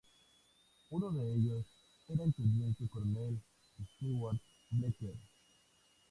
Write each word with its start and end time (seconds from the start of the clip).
Uno 0.89 1.11
de 1.11 1.31
ellos 1.35 1.63
era 2.09 2.23
el 2.23 2.33
teniente 2.33 2.87
coronel 2.89 3.39
Stewart 3.85 4.39
Blacker. 4.71 5.13